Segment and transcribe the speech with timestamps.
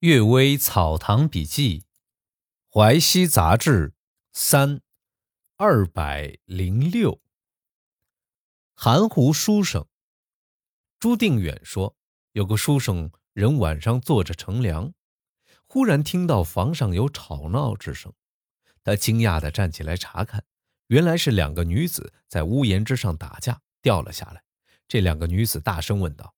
[0.08, 1.80] 《岳微草堂笔记》，
[2.72, 3.92] 淮西杂志
[4.32, 4.80] 三
[5.58, 7.20] 二百零六。
[8.72, 9.86] 含糊书生
[10.98, 11.98] 朱定远说
[12.32, 14.94] ：“有个书生人晚上坐着乘凉，
[15.66, 18.10] 忽然听到房上有吵闹之声。
[18.82, 20.42] 他惊讶地站起来查看，
[20.86, 24.42] 原来是两个女子在屋檐之上打架，掉了下来。
[24.88, 26.34] 这两个女子大声问道：‘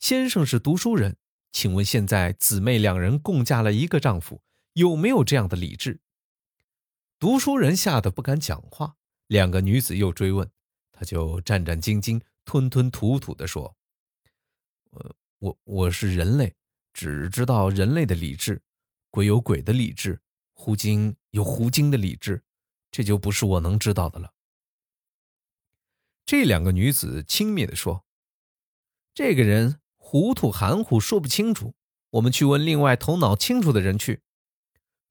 [0.00, 1.16] 先生是读书人？’”
[1.52, 4.42] 请问现在姊妹两人共嫁了一个丈夫，
[4.74, 6.00] 有没有这样的理智？
[7.18, 8.96] 读书人吓得不敢讲话。
[9.26, 10.50] 两个女子又追问，
[10.92, 13.76] 他就战战兢兢、吞吞吐吐地说
[14.90, 16.54] ：“呃，我我是人类，
[16.92, 18.62] 只知道人类的理智，
[19.10, 20.20] 鬼有鬼的理智，
[20.54, 22.42] 狐精有狐精的理智，
[22.90, 24.32] 这就不是我能知道的了。”
[26.24, 28.04] 这两个女子轻蔑地说
[29.12, 29.80] ：“这个人。”
[30.10, 31.76] 糊涂含糊说不清楚，
[32.10, 34.22] 我们去问另外头脑清楚的人去。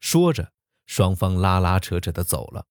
[0.02, 0.52] 说着，
[0.86, 2.68] 双方拉拉扯扯的走了。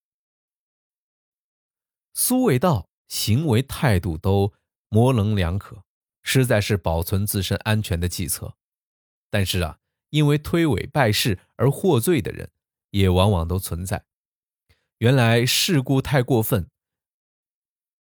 [2.13, 4.53] 苏味道行为态度都
[4.91, 5.85] 模棱两可，
[6.23, 8.59] 实在是保存自身安全的计策。
[9.31, 9.79] 但是啊，
[10.11, 12.51] 因为推诿败事而获罪的人，
[12.91, 14.05] 也往往都存在。
[14.99, 16.69] 原来事故太过分，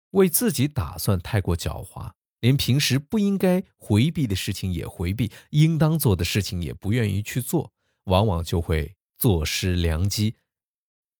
[0.09, 2.13] 为自己打算太过狡猾。
[2.39, 10.35] 连平时不应该回避的事情也回避，应当做的事情也不愿意去做，往往就会坐失良机，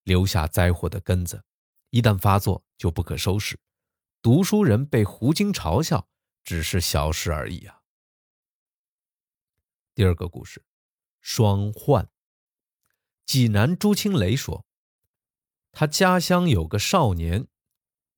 [0.04, 1.44] 留下灾祸的根子。
[1.90, 3.58] 一旦发作，就不可收拾。
[4.20, 6.08] 读书人被胡经嘲笑，
[6.44, 7.80] 只是小事而已啊。
[9.94, 10.64] 第二个故事，
[11.20, 12.08] 双患。
[13.24, 14.64] 济南朱清雷说，
[15.72, 17.46] 他家乡有个少年，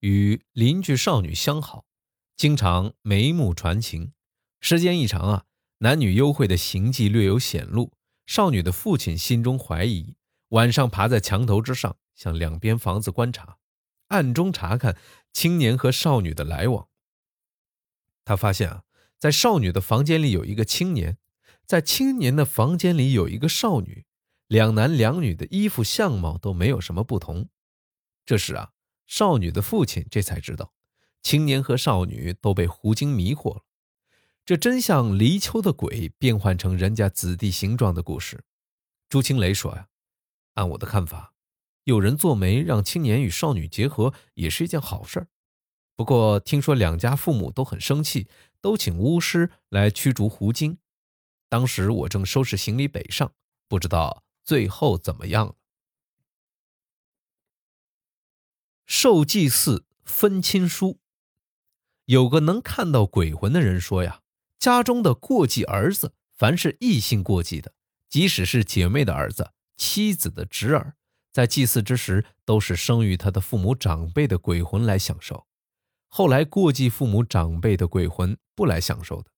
[0.01, 1.87] 与邻居少女相好。
[2.41, 4.15] 经常眉目传情，
[4.63, 5.45] 时间一长啊，
[5.81, 7.93] 男女幽会的行迹略有显露。
[8.25, 10.17] 少女的父亲心中怀疑，
[10.49, 13.59] 晚上爬在墙头之上，向两边房子观察，
[14.09, 14.97] 暗中查看
[15.35, 16.89] 青年和少女的来往。
[18.25, 18.85] 他发现啊，
[19.19, 21.19] 在少女的房间里有一个青年，
[21.67, 24.07] 在青年的房间里有一个少女，
[24.47, 27.51] 两男两女的衣服相貌都没有什么不同。
[28.25, 28.71] 这时啊，
[29.07, 30.73] 少女的父亲这才知道。
[31.23, 33.63] 青年和少女都被狐精迷惑了，
[34.45, 38.45] 这真像离秋的鬼变换成人家子弟形状的故事。
[39.09, 39.89] 朱青雷说：“呀，
[40.55, 41.35] 按我的看法，
[41.85, 45.29] 有人做媒让青年与少女结合也是一件好事儿。
[45.95, 48.29] 不过听说两家父母都很生气，
[48.63, 50.79] 都请巫师来驱逐狐精。
[51.51, 53.35] 当时我正收拾行李北上，
[53.69, 55.57] 不知道最后怎么样了。”
[58.87, 61.00] 受祭祀分亲书。
[62.11, 64.23] 有个能看到鬼魂的人说呀，
[64.59, 67.73] 家中的过继儿子，凡是异性过继的，
[68.09, 70.95] 即使是姐妹的儿子、妻子的侄儿，
[71.31, 75.47] 在祭祀之时，都是生于他的父母长辈的鬼魂来享受。
[76.09, 79.31] 后来过继父母长辈的鬼魂不来享受的。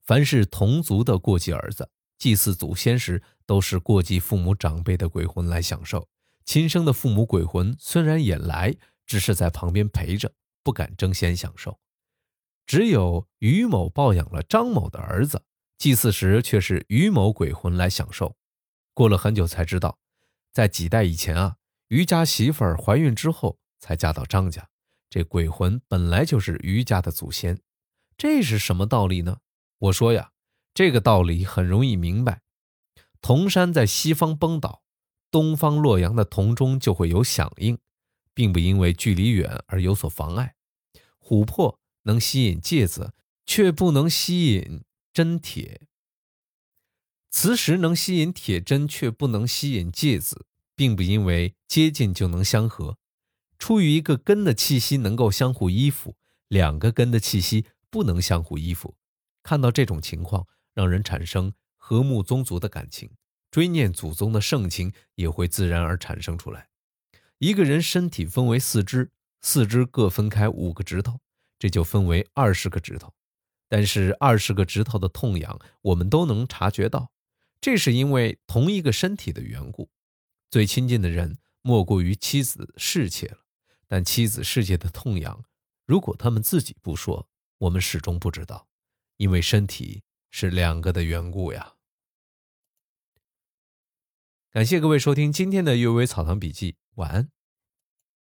[0.00, 6.06] 凡是同族的过继儿子，祭祀祖先时，都是过继父母长辈的鬼魂来享受。
[6.44, 10.30] 亲生的父母鬼魂虽然也来，只是在旁边陪着。
[10.64, 11.78] 不敢争先享受，
[12.66, 15.44] 只有于某抱养了张某的儿子，
[15.78, 18.34] 祭祀时却是于某鬼魂来享受。
[18.94, 19.98] 过了很久才知道，
[20.52, 21.56] 在几代以前啊，
[21.88, 24.68] 于家媳妇儿怀孕之后才嫁到张家，
[25.10, 27.60] 这鬼魂本来就是于家的祖先。
[28.16, 29.38] 这是什么道理呢？
[29.78, 30.30] 我说呀，
[30.72, 32.40] 这个道理很容易明白。
[33.20, 34.82] 铜山在西方崩倒，
[35.30, 37.78] 东方洛阳的铜钟就会有响应。
[38.34, 40.56] 并不因为距离远而有所妨碍。
[41.20, 43.14] 琥珀能吸引芥子，
[43.46, 45.86] 却不能吸引真铁；
[47.30, 50.46] 磁石能吸引铁针，却不能吸引芥子，
[50.76, 52.98] 并不因为接近就能相合。
[53.58, 56.16] 出于一个根的气息能够相互依附，
[56.48, 58.96] 两个根的气息不能相互依附。
[59.42, 63.10] 看到这种情况，让人产生和睦宗族的感情，
[63.50, 66.68] 追念祖宗的盛情也会自然而产生出来。
[67.38, 69.10] 一个人身体分为四肢，
[69.40, 71.20] 四肢各分开五个指头，
[71.58, 73.12] 这就分为二十个指头。
[73.68, 77.10] 但是二十个指头的痛痒，我们都能察觉到，
[77.60, 79.90] 这是因为同一个身体的缘故。
[80.50, 83.38] 最亲近的人莫过于妻子侍妾了，
[83.88, 85.44] 但妻子侍妾的痛痒，
[85.86, 87.28] 如果他们自己不说，
[87.58, 88.68] 我们始终不知道，
[89.16, 91.72] 因为身体是两个的缘故呀。
[94.52, 97.28] 感谢各位收听今天的《阅微草堂笔记》，晚安。